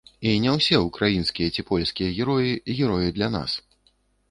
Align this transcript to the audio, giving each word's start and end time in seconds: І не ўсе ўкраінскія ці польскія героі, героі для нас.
І 0.27 0.31
не 0.45 0.53
ўсе 0.53 0.79
ўкраінскія 0.85 1.51
ці 1.55 1.67
польскія 1.69 2.09
героі, 2.17 2.57
героі 2.81 3.15
для 3.21 3.31
нас. 3.37 3.51